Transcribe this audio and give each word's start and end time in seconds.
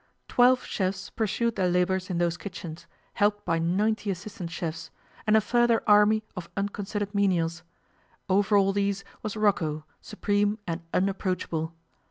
Twelve 0.27 0.63
chefs 0.65 1.11
pursued 1.11 1.55
their 1.55 1.69
labours 1.69 2.09
in 2.09 2.17
those 2.17 2.35
kitchens, 2.35 2.87
helped 3.13 3.45
by 3.45 3.59
ninety 3.59 4.09
assistant 4.09 4.49
chefs, 4.49 4.89
and 5.27 5.37
a 5.37 5.41
further 5.41 5.83
army 5.85 6.23
of 6.35 6.49
unconsidered 6.57 7.13
menials. 7.13 7.61
Over 8.27 8.57
all 8.57 8.73
these 8.73 9.03
was 9.21 9.37
Rocco, 9.37 9.85
supreme 10.01 10.57
and 10.65 10.81
unapproachable. 10.91 11.75